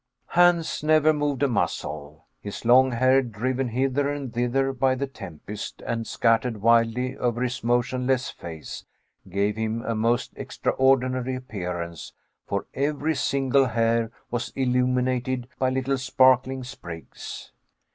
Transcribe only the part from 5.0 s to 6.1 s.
tempest and